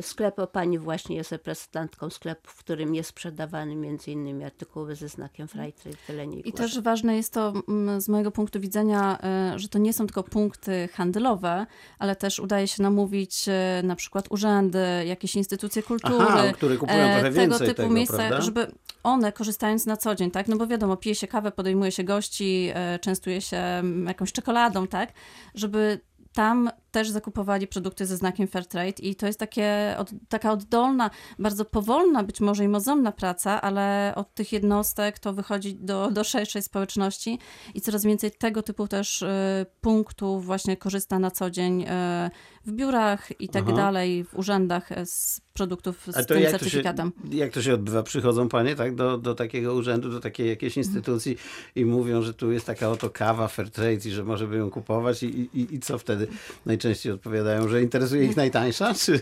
Sklep 0.00 0.38
o 0.38 0.46
pani 0.46 0.78
właśnie 0.78 1.16
jest 1.16 1.32
reprezentantką 1.32 2.10
sklepu, 2.10 2.50
w 2.50 2.56
którym 2.56 2.94
jest 2.94 3.10
sprzedawany 3.10 3.76
między 3.76 4.10
innymi 4.10 4.44
artykuły 4.44 4.96
ze 4.96 5.08
znakiem 5.08 5.48
Fairtrade 5.48 5.96
w 5.96 6.08
Jeleniej 6.08 6.48
I 6.48 6.50
Górze. 6.50 6.62
też 6.62 6.80
ważne 6.80 7.16
jest 7.16 7.32
to 7.32 7.52
mm, 7.68 8.00
z 8.00 8.08
mojego 8.08 8.30
punktu 8.30 8.60
widzenia, 8.60 9.18
e, 9.22 9.58
że 9.58 9.68
to 9.68 9.78
nie 9.78 9.92
są 9.92 10.06
tylko 10.06 10.22
punkty 10.22 10.88
handlowe, 10.92 11.66
ale 11.98 12.16
też 12.16 12.38
udaje 12.38 12.68
się 12.68 12.82
namówić 12.82 13.48
e, 13.48 13.82
na 13.84 13.96
przykład 13.96 14.26
urzędy, 14.30 14.86
jakieś 15.06 15.36
instytucje 15.36 15.82
kultury. 15.82 16.26
Aha, 16.28 16.52
które 16.52 16.76
kupują 16.76 16.98
e, 16.98 17.12
trochę 17.12 17.30
więcej 17.30 17.58
tego 17.58 17.58
typu 17.58 17.82
tego, 17.82 17.94
miejsca, 17.94 18.16
prawda? 18.16 18.40
żeby 18.40 18.66
one 19.02 19.32
korzystając 19.32 19.86
na 19.86 19.96
co 19.96 20.14
dzień, 20.14 20.30
tak? 20.30 20.48
No 20.48 20.56
bo 20.56 20.66
wiadomo, 20.66 20.96
pije 20.96 21.14
się 21.14 21.26
kawę, 21.26 21.52
podejmuje 21.52 21.92
się 21.92 22.04
gości, 22.04 22.70
e, 22.74 22.98
częstuje 22.98 23.40
się 23.40 23.56
mm, 23.56 24.06
jakąś 24.06 24.32
czekoladą, 24.32 24.86
tak? 24.86 25.12
Żeby 25.54 26.00
tam 26.32 26.70
też 26.90 27.10
zakupowali 27.10 27.66
produkty 27.66 28.06
ze 28.06 28.16
znakiem 28.16 28.48
Fairtrade 28.48 29.02
i 29.02 29.14
to 29.14 29.26
jest 29.26 29.38
takie, 29.38 29.94
od, 29.98 30.10
taka 30.28 30.52
oddolna, 30.52 31.10
bardzo 31.38 31.64
powolna 31.64 32.22
być 32.22 32.40
może 32.40 32.64
i 32.64 32.68
mozolna 32.68 33.12
praca, 33.12 33.62
ale 33.62 34.12
od 34.16 34.34
tych 34.34 34.52
jednostek 34.52 35.18
to 35.18 35.32
wychodzi 35.32 35.74
do, 35.74 36.10
do 36.10 36.24
szerszej 36.24 36.62
społeczności 36.62 37.38
i 37.74 37.80
coraz 37.80 38.04
więcej 38.04 38.30
tego 38.30 38.62
typu 38.62 38.88
też 38.88 39.22
e, 39.22 39.66
punktów 39.80 40.46
właśnie 40.46 40.76
korzysta 40.76 41.18
na 41.18 41.30
co 41.30 41.50
dzień 41.50 41.84
e, 41.88 42.30
w 42.64 42.72
biurach 42.72 43.40
i 43.40 43.48
tak 43.48 43.64
Aha. 43.66 43.76
dalej, 43.76 44.24
w 44.24 44.34
urzędach 44.34 44.92
e, 44.92 45.06
z 45.06 45.40
produktów 45.52 46.06
z 46.06 46.12
tym 46.12 46.16
jak 46.16 46.26
to, 46.26 46.34
się, 46.36 46.50
certyfikatem. 46.50 47.12
jak 47.30 47.52
to 47.52 47.62
się 47.62 47.74
odbywa? 47.74 48.02
Przychodzą 48.02 48.48
panie 48.48 48.76
tak, 48.76 48.94
do, 48.94 49.18
do 49.18 49.34
takiego 49.34 49.74
urzędu, 49.74 50.10
do 50.10 50.20
takiej 50.20 50.48
jakiejś 50.48 50.76
instytucji 50.76 51.36
i 51.76 51.84
mówią, 51.84 52.22
że 52.22 52.34
tu 52.34 52.52
jest 52.52 52.66
taka 52.66 52.90
oto 52.90 53.10
kawa 53.10 53.48
Fairtrade 53.48 54.08
i 54.08 54.10
że 54.10 54.24
może 54.24 54.46
by 54.46 54.56
ją 54.56 54.70
kupować 54.70 55.22
i, 55.22 55.26
i, 55.26 55.74
i 55.74 55.80
co 55.80 55.98
wtedy? 55.98 56.28
Najczęściej 56.80 57.12
odpowiadają, 57.12 57.68
że 57.68 57.82
interesuje 57.82 58.24
ich 58.24 58.36
najtańsza? 58.36 58.94
Czy... 58.94 59.20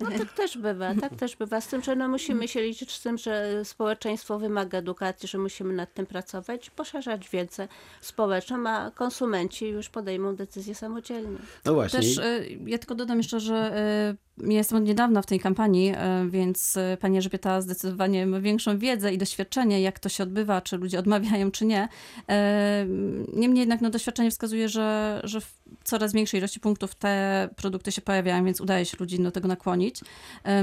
No 0.00 0.10
tak 0.18 0.32
też 0.32 0.58
bywa, 0.58 0.94
tak 0.94 1.16
też 1.16 1.36
bywa. 1.36 1.60
Z 1.60 1.66
tym, 1.66 1.82
że 1.82 1.96
no 1.96 2.08
musimy 2.08 2.48
się 2.48 2.62
liczyć 2.62 2.92
z 2.92 3.02
tym, 3.02 3.18
że 3.18 3.64
społeczeństwo 3.64 4.38
wymaga 4.38 4.78
edukacji, 4.78 5.28
że 5.28 5.38
musimy 5.38 5.74
nad 5.74 5.94
tym 5.94 6.06
pracować, 6.06 6.70
poszerzać 6.70 7.28
wiedzę 7.28 7.68
społeczną, 8.00 8.68
a 8.68 8.90
konsumenci 8.90 9.68
już 9.68 9.88
podejmą 9.88 10.36
decyzję 10.36 10.74
samodzielnie. 10.74 11.38
No 11.64 11.74
właśnie. 11.74 11.98
Też 11.98 12.18
e, 12.18 12.46
ja 12.66 12.78
tylko 12.78 12.94
dodam 12.94 13.18
jeszcze, 13.18 13.40
że 13.40 13.54
ja 13.54 14.25
jestem 14.38 14.78
od 14.78 14.84
niedawna 14.84 15.22
w 15.22 15.26
tej 15.26 15.40
kampanii, 15.40 15.92
e, 15.96 16.26
więc 16.28 16.76
e, 16.76 16.96
pani 17.00 17.16
Elżbieta 17.16 17.60
zdecydowanie 17.60 18.26
ma 18.26 18.40
większą 18.40 18.78
wiedzę 18.78 19.12
i 19.12 19.18
doświadczenie, 19.18 19.80
jak 19.80 19.98
to 19.98 20.08
się 20.08 20.22
odbywa, 20.22 20.60
czy 20.60 20.76
ludzie 20.76 20.98
odmawiają, 21.04 21.50
czy 21.50 21.66
nie. 21.66 21.88
E, 22.28 22.86
Niemniej 23.32 23.60
jednak 23.60 23.80
no, 23.80 23.90
doświadczenie 23.90 24.30
wskazuje, 24.30 24.68
że, 24.68 25.20
że 25.24 25.40
w 25.40 25.54
coraz 25.84 26.12
większej 26.12 26.38
ilości 26.40 26.60
punktów 26.60 26.94
te 26.94 27.48
produkty 27.56 27.92
się 27.92 28.02
pojawiają, 28.02 28.44
więc 28.44 28.60
udaje 28.60 28.84
się 28.84 28.96
ludzi 29.00 29.18
do 29.18 29.30
tego 29.30 29.48
nakłonić. 29.48 30.00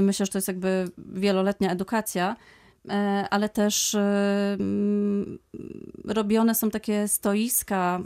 Myślę, 0.00 0.26
że 0.26 0.32
to 0.32 0.38
jest 0.38 0.48
jakby 0.48 0.88
wieloletnia 0.98 1.70
edukacja. 1.70 2.36
Ale 3.30 3.48
też 3.48 3.96
robione 6.04 6.54
są 6.54 6.70
takie 6.70 7.08
stoiska 7.08 8.00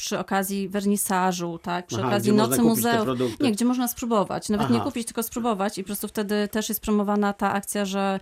przy 0.00 0.18
okazji 0.18 0.68
wernisażu, 0.68 1.58
tak? 1.62 1.86
Przy 1.86 1.98
Aha, 1.98 2.08
okazji 2.08 2.32
Nocy 2.32 2.60
produkty. 3.02 3.44
Nie, 3.44 3.52
gdzie 3.52 3.64
można 3.64 3.88
spróbować. 3.88 4.48
Nawet 4.48 4.70
nie 4.70 4.76
Aha. 4.76 4.84
kupić, 4.84 5.06
tylko 5.06 5.22
spróbować 5.22 5.78
i 5.78 5.82
po 5.82 5.86
prostu 5.86 6.08
wtedy 6.08 6.48
też 6.48 6.68
jest 6.68 6.80
promowana 6.80 7.32
ta 7.32 7.52
akcja, 7.52 7.84
że, 7.84 8.20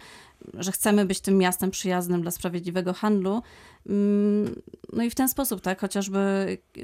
że 0.55 0.73
chcemy 0.73 1.05
być 1.05 1.21
tym 1.21 1.39
miastem 1.39 1.71
przyjaznym 1.71 2.23
dla 2.23 2.31
sprawiedliwego 2.31 2.93
handlu. 2.93 3.43
Mm, 3.89 4.63
No 4.93 5.03
i 5.03 5.11
w 5.11 5.15
ten 5.15 5.29
sposób, 5.29 5.61
tak, 5.61 5.81
chociażby 5.81 6.19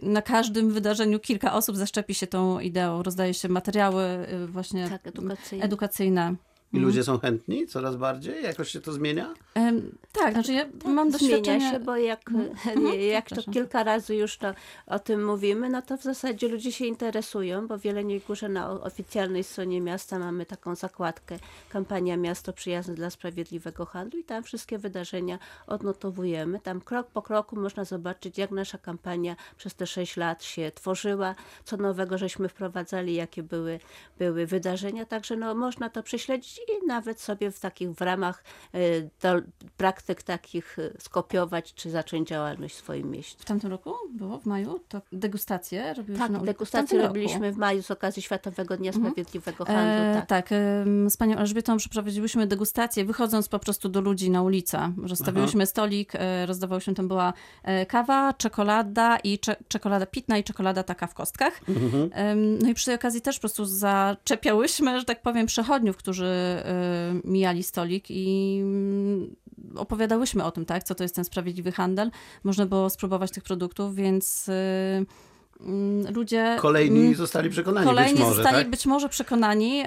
na 0.03 0.23
każdym 0.23 0.71
wydarzeniu 0.71 1.21
kilka 1.21 1.53
osób 1.55 1.77
zaszczepi 1.77 2.15
się 2.15 2.27
tą 2.27 2.61
ideą, 2.61 3.03
rozdaje 3.03 3.35
się 3.35 3.49
materiały 3.49 4.05
y, 4.45 4.47
właśnie 4.47 4.89
Tak, 4.89 5.07
edukacyjnie. 5.07 5.65
edukacyjne. 5.65 6.35
I 6.75 6.79
ludzie 6.79 7.05
są 7.05 7.19
chętni 7.19 7.67
coraz 7.67 7.97
bardziej? 7.97 8.43
Jakoś 8.43 8.71
się 8.71 8.81
to 8.81 8.93
zmienia? 8.93 9.35
Tak, 10.13 10.33
znaczy 10.33 10.53
ja 10.53 10.65
mam 10.85 11.11
Zmienia 11.13 11.37
doświadczenie... 11.37 11.71
się, 11.71 11.81
bo 11.81 11.97
jak, 11.97 12.31
jak 13.13 13.29
to 13.29 13.43
kilka 13.53 13.85
razy 13.85 14.17
już 14.17 14.37
to, 14.39 14.55
o 14.87 14.99
tym 14.99 15.25
mówimy, 15.25 15.69
no 15.69 15.83
to 15.83 15.97
w 15.97 16.03
zasadzie 16.03 16.49
ludzie 16.49 16.73
się 16.73 16.87
interesują, 16.87 17.69
bo 17.69 17.79
w 17.79 17.85
Jeleniej 17.85 18.21
Górze 18.21 18.49
na 18.49 18.71
oficjalnej 18.71 19.45
stronie 19.45 19.81
miasta 19.81 20.19
mamy 20.19 20.47
taką 20.47 20.75
zakładkę 20.75 21.39
kampania 21.69 22.17
Miasto 22.17 22.53
Przyjazne 22.53 22.95
dla 22.95 23.11
Sprawiedliwego 23.11 23.87
Handlu 23.87 24.19
i 24.21 24.25
tam 24.25 24.43
wszystkie 24.43 24.79
wydarzenia 24.79 25.39
odnotowujemy. 25.67 26.61
Tam 26.61 26.81
krok 26.81 27.07
po 27.07 27.23
kroku 27.23 27.57
można 27.57 27.85
zobaczyć, 27.85 28.39
jak 28.39 28.51
nasza 28.51 28.79
kampania 28.79 29.37
przez 29.57 29.75
te 29.75 29.87
6 29.87 30.17
lat 30.17 30.45
się 30.45 30.73
tworzyła, 30.75 31.35
co 31.65 31.77
nowego 31.77 32.19
żeśmy 32.19 32.49
wprowadzali, 32.49 33.15
jakie 33.15 33.43
były, 33.43 33.81
były 34.19 34.47
wydarzenia, 34.47 35.05
także 35.05 35.37
no, 35.37 35.55
można 35.55 35.91
to 35.91 36.03
prześledzić 36.03 36.61
i 36.69 36.87
nawet 36.87 37.21
sobie 37.21 37.51
w 37.51 37.61
takich 37.61 37.91
w 37.93 38.01
ramach 38.01 38.45
y, 38.75 39.11
do, 39.23 39.35
praktyk 39.77 40.23
takich 40.23 40.79
y, 40.79 40.97
skopiować, 40.99 41.75
czy 41.75 41.91
zacząć 41.91 42.29
działalność 42.29 42.75
w 42.75 42.79
swoim 42.79 43.11
mieście. 43.11 43.37
W 43.39 43.45
tamtym 43.45 43.71
roku 43.71 43.95
było, 44.13 44.39
w 44.39 44.47
maju, 44.47 44.81
to 44.89 45.01
degustacje 45.13 45.95
robiłyśmy 45.95 46.19
Tak, 46.19 46.31
na 46.31 46.39
ulicy. 46.39 46.53
W 46.53 46.55
degustację 46.55 46.79
tamtym 46.89 46.99
roku. 46.99 47.09
robiliśmy 47.15 47.53
w 47.53 47.57
maju 47.57 47.83
z 47.83 47.91
okazji 47.91 48.23
Światowego 48.23 48.77
Dnia 48.77 48.93
Sprawiedliwego 48.93 49.65
Handlu. 49.65 50.05
E, 50.05 50.15
tak. 50.15 50.27
tak, 50.27 50.49
z 51.09 51.17
panią 51.17 51.37
Elżbietą 51.37 51.77
przeprowadziłyśmy 51.77 52.47
degustację, 52.47 53.05
wychodząc 53.05 53.49
po 53.49 53.59
prostu 53.59 53.89
do 53.89 54.01
ludzi 54.01 54.31
na 54.31 54.43
ulicę. 54.43 54.93
Rozstawiłyśmy 55.07 55.67
stolik, 55.67 56.13
e, 56.15 56.47
rozdawałyśmy, 56.47 56.95
tam 56.95 57.09
była 57.09 57.33
e, 57.63 57.87
kawa, 57.87 58.33
czekolada 58.33 59.17
i 59.17 59.39
cze 59.39 59.57
czekolada 59.69 60.07
pitna 60.07 60.39
i 60.39 60.45
czekolada 60.45 60.83
taka 60.83 61.07
w 61.07 61.15
kostkach. 61.15 61.61
Em, 62.13 62.59
No 62.59 62.69
i 62.71 62.75
przy 62.75 62.87
tej 62.87 62.95
okazji 62.95 63.21
też 63.21 63.37
po 63.37 63.41
prostu 63.41 63.65
zaczepiałyśmy, 63.65 64.99
że 64.99 65.05
tak 65.05 65.23
powiem, 65.23 65.47
przechodniów, 65.47 65.97
którzy 65.97 66.27
e, 66.27 66.54
mijali 67.25 67.63
stolik 67.63 68.05
i 68.11 68.59
mm, 68.63 69.37
opowiadałyśmy 69.77 70.45
o 70.45 70.51
tym, 70.51 70.65
tak, 70.65 70.85
co 70.85 70.95
to 70.95 71.05
jest 71.05 71.15
ten 71.15 71.25
sprawiedliwy 71.25 71.73
handel. 71.73 72.11
Można 72.45 72.67
było 72.67 72.91
spróbować 72.91 73.31
tych 73.31 73.45
produktów, 73.45 73.95
więc 73.95 74.49
e, 74.49 75.05
mm, 75.61 76.15
ludzie... 76.15 76.57
Kolejni 76.61 77.01
mm, 77.01 77.15
zostali 77.15 77.51
przekonani 77.51 77.87
Kolejni 77.87 78.13
być 78.13 78.21
może, 78.21 78.35
zostali 78.35 78.57
tak? 78.57 78.71
być 78.71 78.87
może 78.87 79.09
przekonani. 79.09 79.85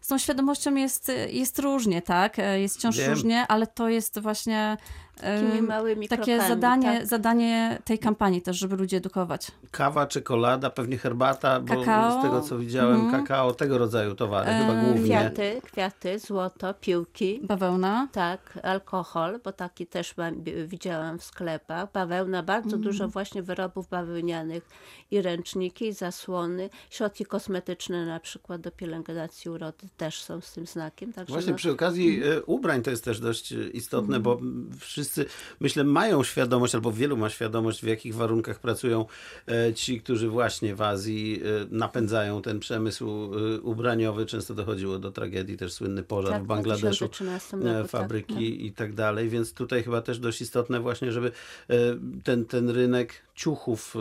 Z 0.00 0.08
tą 0.08 0.18
świadomością 0.18 0.74
jest, 0.74 1.12
jest 1.28 1.58
różnie, 1.58 2.02
tak? 2.02 2.38
E, 2.38 2.60
Jest 2.60 2.76
wciąż 2.76 2.96
Wiem. 2.96 3.10
różnie, 3.10 3.46
ale 3.48 3.66
to 3.66 3.88
jest 3.88 4.18
właśnie 4.18 4.76
Takimi 5.20 5.62
małymi 5.62 6.08
takie 6.08 6.24
krokami, 6.24 6.48
zadanie, 6.48 6.98
tak. 6.98 7.06
zadanie 7.06 7.78
tej 7.84 7.98
kampanii 7.98 8.42
też, 8.42 8.56
żeby 8.58 8.76
ludzi 8.76 8.96
edukować. 8.96 9.50
Kawa, 9.70 10.06
czekolada, 10.06 10.70
pewnie 10.70 10.98
herbata, 10.98 11.60
bo 11.60 11.74
Kakao. 11.76 12.20
z 12.20 12.22
tego 12.22 12.40
co 12.40 12.58
widziałem, 12.58 13.00
Mhm. 13.00 13.22
kakao, 13.22 13.52
tego 13.54 13.78
rodzaju 13.78 14.14
towary 14.14 14.50
E, 14.50 14.58
chyba 14.58 14.80
głównie. 14.82 15.04
Kwiaty, 15.04 15.60
kwiaty, 15.64 16.18
złoto, 16.18 16.74
piłki. 16.74 17.40
Bawełna. 17.42 18.08
Tak, 18.12 18.58
alkohol, 18.62 19.40
bo 19.44 19.52
taki 19.52 19.86
też 19.86 20.16
mam, 20.16 20.34
widziałam 20.66 21.18
w 21.18 21.24
sklepach. 21.24 21.92
Bawełna, 21.92 22.42
bardzo 22.42 22.76
dużo 22.76 23.08
właśnie 23.08 23.42
wyrobów 23.42 23.88
bawełnianych 23.88 24.68
i 25.10 25.22
ręczniki, 25.22 25.86
i 25.86 25.92
zasłony. 25.92 26.70
Środki 26.90 27.24
kosmetyczne 27.24 28.06
na 28.06 28.20
przykład 28.20 28.60
do 28.60 28.70
pielęgnacji 28.70 29.50
urody 29.50 29.88
też 29.96 30.22
są 30.22 30.40
z 30.40 30.52
tym 30.52 30.66
znakiem. 30.66 31.12
Także 31.12 31.32
Właśnie 31.32 31.52
no, 31.52 31.58
przy 31.58 31.72
okazji 31.72 32.22
e, 32.24 32.42
ubrań 32.42 32.82
to 32.82 32.90
jest 32.90 33.04
też 33.04 33.20
dość 33.20 33.52
istotne, 33.72 34.20
bo 34.20 34.32
m, 34.32 34.70
wszyscy, 35.04 35.26
myślę, 35.60 35.84
mają 35.84 36.24
świadomość, 36.24 36.74
albo 36.74 36.92
wielu 36.92 37.16
ma 37.16 37.30
świadomość, 37.30 37.80
w 37.80 37.86
jakich 37.86 38.14
warunkach 38.14 38.58
pracują 38.58 39.06
e, 39.48 39.74
ci, 39.74 40.00
którzy 40.00 40.28
właśnie 40.28 40.74
w 40.74 40.82
Azji 40.82 41.40
e, 41.44 41.66
napędzają 41.70 42.42
ten 42.42 42.60
przemysł 42.60 43.06
e, 43.06 43.60
ubraniowy. 43.60 44.26
Często 44.26 44.54
dochodziło 44.54 44.98
do 44.98 45.10
tragedii, 45.10 45.56
też 45.56 45.72
słynny 45.72 46.02
pożar 46.02 46.32
tak, 46.32 46.42
w 46.42 46.46
Bangladeszu. 46.46 46.86
2013 46.86 47.56
roku, 47.56 47.68
tak, 47.68 47.90
fabryki 47.90 48.34
no. 48.34 48.40
i 48.40 48.72
tak 48.72 48.94
dalej, 48.94 49.28
więc 49.28 49.54
tutaj 49.54 49.82
chyba 49.82 50.02
też 50.02 50.18
dość 50.18 50.40
istotne 50.40 50.80
właśnie, 50.80 51.12
żeby 51.12 51.32
ten, 52.24 52.44
ten 52.44 52.70
rynek 52.70 53.22
ciuchów 53.34 53.96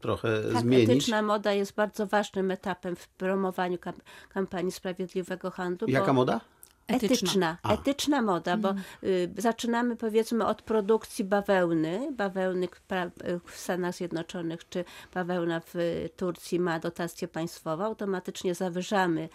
trochę 0.00 0.42
Tak, 0.52 0.62
zmienić. 0.62 0.90
etyczna 0.90 1.22
moda 1.22 1.52
jest 1.52 1.74
bardzo 1.74 2.06
ważnym 2.06 2.50
etapem 2.50 2.96
w 2.96 3.08
promowaniu 3.08 3.78
kam- 3.78 4.00
kampanii 4.28 4.72
Sprawiedliwego 4.72 5.50
Handlu. 5.50 5.88
Jaka 5.88 6.12
moda? 6.12 6.40
Etyczna. 6.88 7.58
Etyczna, 7.68 8.22
moda, 8.22 8.56
bo 8.56 8.74
y, 9.04 9.30
zaczynamy 9.38 9.96
powiedzmy 9.96 10.46
od 10.46 10.62
produkcji 10.62 11.24
bawełny, 11.24 12.12
bawełny 12.12 12.66
y, 12.66 13.40
w 13.44 13.56
Stanach 13.56 13.94
Zjednoczonych 13.94 14.68
czy 14.68 14.84
bawełna 15.14 15.60
w 15.60 15.74
Turcji 16.16 16.60
ma 16.60 16.78
dotację 16.80 17.28
państwową, 17.28 17.84
automatycznie 17.84 18.54
zawyżamy 18.54 19.28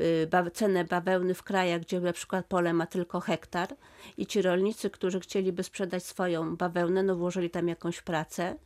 y, 0.00 0.28
ba- 0.30 0.50
cenę 0.50 0.84
bawełny 0.84 1.34
w 1.34 1.42
krajach, 1.42 1.80
gdzie 1.80 2.00
na 2.00 2.12
przykład 2.12 2.46
pole 2.46 2.72
ma 2.72 2.86
tylko 2.86 3.20
hektar. 3.20 3.68
I 4.16 4.26
ci 4.26 4.42
rolnicy, 4.42 4.90
którzy 4.90 5.20
chcieliby 5.20 5.62
sprzedać 5.62 6.04
swoją 6.04 6.56
bawełnę, 6.56 7.02
no 7.02 7.16
włożyli 7.16 7.50
tam 7.50 7.68
jakąś 7.68 8.02
pracę, 8.02 8.56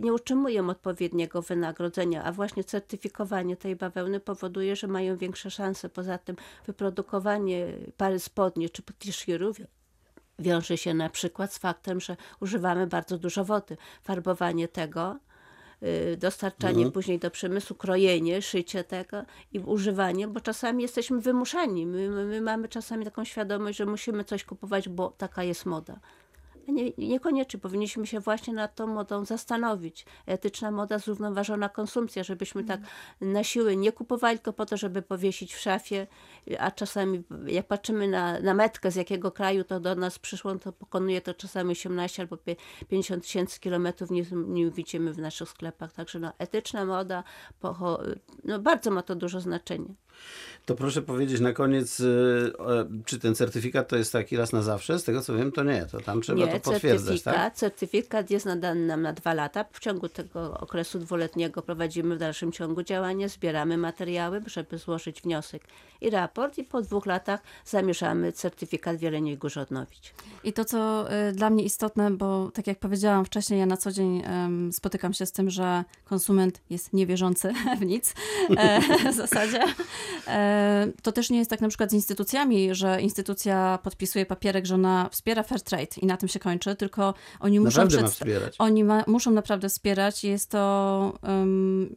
nie 0.00 0.12
utrzymują 0.12 0.70
odpowiedniego 0.70 1.42
wynagrodzenia, 1.42 2.24
a 2.24 2.32
właśnie 2.32 2.64
certyfikowanie 2.64 3.56
tej 3.56 3.76
bawełny 3.76 4.20
powoduje, 4.20 4.76
że 4.76 4.86
mają 4.86 5.16
większe 5.16 5.50
szanse. 5.50 5.88
Poza 5.88 6.18
tym 6.18 6.36
wyprodukowanie 6.66 7.66
pary 7.96 8.18
spodni 8.18 8.70
czy 8.70 8.82
t-shirtu 8.82 9.52
wiąże 10.38 10.76
się 10.76 10.94
na 10.94 11.10
przykład 11.10 11.54
z 11.54 11.58
faktem, 11.58 12.00
że 12.00 12.16
używamy 12.40 12.86
bardzo 12.86 13.18
dużo 13.18 13.44
wody. 13.44 13.76
Farbowanie 14.02 14.68
tego 14.68 15.18
y, 15.82 16.16
dostarczanie 16.16 16.90
później 16.90 17.18
do 17.18 17.30
przemysłu, 17.30 17.76
krojenie, 17.76 18.42
szycie 18.42 18.84
tego 18.84 19.22
i 19.52 19.58
używanie, 19.58 20.28
bo 20.28 20.40
czasami 20.40 20.82
jesteśmy 20.82 21.20
wymuszani. 21.20 21.86
My, 21.86 22.08
my 22.08 22.40
mamy 22.40 22.68
czasami 22.68 23.04
taką 23.04 23.24
świadomość, 23.24 23.78
że 23.78 23.86
musimy 23.86 24.24
coś 24.24 24.44
kupować, 24.44 24.88
bo 24.88 25.08
taka 25.18 25.42
jest 25.42 25.66
moda. 25.66 26.00
Nie, 26.68 26.90
niekoniecznie 26.98 27.60
powinniśmy 27.60 28.06
się 28.06 28.20
właśnie 28.20 28.54
nad 28.54 28.74
tą 28.74 28.86
modą 28.86 29.24
zastanowić. 29.24 30.06
Etyczna 30.26 30.70
moda, 30.70 30.98
zrównoważona 30.98 31.68
konsumpcja, 31.68 32.24
żebyśmy 32.24 32.64
tak 32.64 32.80
na 33.20 33.44
siłę 33.44 33.76
nie 33.76 33.92
kupowali 33.92 34.38
tylko 34.38 34.52
po 34.52 34.66
to, 34.66 34.76
żeby 34.76 35.02
powiesić 35.02 35.54
w 35.54 35.60
szafie, 35.60 36.06
a 36.58 36.70
czasami 36.70 37.22
jak 37.46 37.66
patrzymy 37.66 38.08
na, 38.08 38.40
na 38.40 38.54
metkę 38.54 38.90
z 38.90 38.94
jakiego 38.96 39.32
kraju 39.32 39.64
to 39.64 39.80
do 39.80 39.94
nas 39.94 40.18
przyszło, 40.18 40.54
to 40.58 40.72
pokonuje 40.72 41.20
to 41.20 41.34
czasami 41.34 41.72
18 41.72 42.22
albo 42.22 42.36
pie- 42.36 42.56
50 42.88 43.22
tysięcy 43.22 43.60
kilometrów, 43.60 44.10
nie, 44.10 44.24
nie 44.32 44.70
widzimy 44.70 45.12
w 45.12 45.18
naszych 45.18 45.48
sklepach. 45.48 45.92
Także 45.92 46.18
no, 46.18 46.32
etyczna 46.38 46.84
moda, 46.84 47.24
pocho- 47.62 48.16
no, 48.44 48.58
bardzo 48.58 48.90
ma 48.90 49.02
to 49.02 49.14
duże 49.14 49.40
znaczenie. 49.40 49.94
To 50.66 50.74
proszę 50.74 51.02
powiedzieć 51.02 51.40
na 51.40 51.52
koniec, 51.52 52.00
y, 52.00 52.52
czy 53.04 53.18
ten 53.18 53.34
certyfikat 53.34 53.88
to 53.88 53.96
jest 53.96 54.12
taki 54.12 54.36
raz 54.36 54.52
na 54.52 54.62
zawsze? 54.62 54.98
Z 54.98 55.04
tego 55.04 55.22
co 55.22 55.34
wiem, 55.34 55.52
to 55.52 55.64
nie. 55.64 55.86
To 55.86 56.00
tam 56.00 56.20
trzeba 56.20 56.46
to 56.46 56.60
potwierdzać, 56.60 57.06
certyfikat, 57.06 57.34
tak? 57.34 57.54
certyfikat 57.54 58.30
jest 58.30 58.46
nadany 58.46 58.86
nam 58.86 59.02
na 59.02 59.12
dwa 59.12 59.34
lata. 59.34 59.64
W 59.72 59.80
ciągu 59.80 60.08
tego 60.08 60.60
okresu 60.60 60.98
dwuletniego 60.98 61.62
prowadzimy 61.62 62.16
w 62.16 62.18
dalszym 62.18 62.52
ciągu 62.52 62.82
działanie, 62.82 63.28
zbieramy 63.28 63.78
materiały, 63.78 64.42
żeby 64.46 64.78
złożyć 64.78 65.22
wniosek 65.22 65.62
i 66.00 66.10
raport 66.10 66.58
i 66.58 66.64
po 66.64 66.82
dwóch 66.82 67.06
latach 67.06 67.40
zamierzamy 67.64 68.32
certyfikat 68.32 68.96
w 68.96 69.02
Jeleniej 69.02 69.38
Górze 69.38 69.60
odnowić. 69.60 70.14
I 70.44 70.52
to, 70.52 70.64
co 70.64 71.06
y, 71.28 71.32
dla 71.32 71.50
mnie 71.50 71.64
istotne, 71.64 72.10
bo 72.10 72.50
tak 72.54 72.66
jak 72.66 72.78
powiedziałam 72.78 73.24
wcześniej, 73.24 73.60
ja 73.60 73.66
na 73.66 73.76
co 73.76 73.92
dzień 73.92 74.22
spotykam 74.72 75.12
się 75.12 75.26
z 75.26 75.32
tym, 75.32 75.50
że 75.50 75.84
konsument 76.04 76.60
jest 76.70 76.92
niewierzący 76.92 77.52
w 77.80 77.84
nic 77.84 78.14
e, 78.56 78.80
w 79.12 79.14
zasadzie. 79.14 79.60
E, 80.28 80.92
to 81.02 81.12
też 81.12 81.30
nie 81.30 81.38
jest 81.38 81.50
tak 81.50 81.60
na 81.60 81.68
przykład 81.68 81.90
z 81.90 81.94
instytucjami, 81.94 82.74
że 82.74 83.00
instytucja 83.00 83.78
podpisuje 83.82 84.26
papierek, 84.26 84.66
że 84.66 84.74
ona 84.74 85.08
wspiera 85.12 85.42
fair 85.42 85.62
trade 85.62 85.96
i 86.02 86.06
na 86.06 86.16
tym 86.16 86.28
się 86.28 86.38
kończy, 86.38 86.76
tylko 86.76 87.14
oni 87.40 87.60
muszą 87.60 87.82
Naprawdę 87.82 88.08
wspierać. 88.08 88.54
Oni 88.58 88.84
ma, 88.84 89.04
muszą 89.06 89.30
naprawdę 89.30 89.68
wspierać. 89.68 90.24
Jest 90.24 90.50
to. 90.50 91.18
Um, 91.22 91.94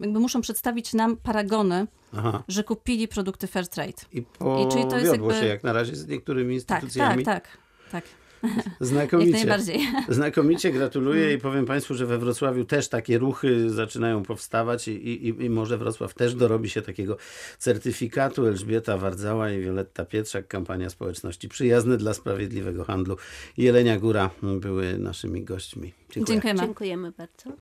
jakby 0.00 0.20
muszą 0.20 0.40
przedstawić 0.40 0.94
nam 0.94 1.16
paragony, 1.16 1.86
Aha. 2.16 2.42
że 2.48 2.64
kupili 2.64 3.08
produkty 3.08 3.46
fair 3.46 3.68
trade. 3.68 3.92
I 4.12 4.18
I 4.18 4.24
czyli 4.72 4.86
to 4.86 4.98
jest 4.98 5.12
jakby- 5.12 5.34
się 5.34 5.46
jak 5.46 5.62
na 5.64 5.72
razie 5.72 5.96
z 5.96 6.08
niektórymi 6.08 6.62
Tak, 6.62 6.82
instytucjami. 6.82 7.24
tak, 7.24 7.44
tak. 7.44 7.58
tak. 7.92 8.21
Znakomicie. 8.80 9.30
Jak 9.30 9.38
najbardziej. 9.38 9.80
Znakomicie 10.08 10.72
gratuluję 10.72 11.34
i 11.34 11.38
powiem 11.38 11.66
Państwu, 11.66 11.94
że 11.94 12.06
we 12.06 12.18
Wrocławiu 12.18 12.64
też 12.64 12.88
takie 12.88 13.18
ruchy 13.18 13.70
zaczynają 13.70 14.22
powstawać 14.22 14.88
i, 14.88 14.92
i, 14.92 15.44
i 15.44 15.50
może 15.50 15.78
Wrocław 15.78 16.14
też 16.14 16.34
dorobi 16.34 16.70
się 16.70 16.82
takiego 16.82 17.16
certyfikatu. 17.58 18.46
Elżbieta 18.46 18.98
Wardzała 18.98 19.50
i 19.50 19.60
Wioletta 19.60 20.04
Pietrzak, 20.04 20.48
kampania 20.48 20.90
społeczności 20.90 21.48
przyjazne 21.48 21.96
dla 21.96 22.14
sprawiedliwego 22.14 22.84
handlu. 22.84 23.16
Jelenia 23.56 23.98
Góra 23.98 24.30
były 24.42 24.98
naszymi 24.98 25.44
gośćmi. 25.44 25.92
Dziękuję. 26.10 26.34
Dziękujemy. 26.34 26.60
Dziękujemy 26.60 27.12
bardzo. 27.12 27.52